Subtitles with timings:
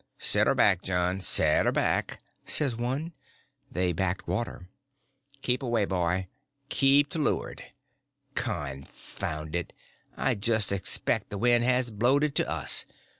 [0.17, 3.13] "Set her back, John, set her back!" says one.
[3.71, 4.67] They backed water.
[5.43, 7.61] "Keep away, boy—keep to looard.
[8.33, 9.73] Confound it,
[10.17, 12.87] I just expect the wind has blowed it to us.